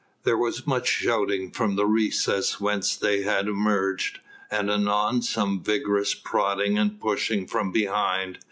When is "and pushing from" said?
6.79-7.71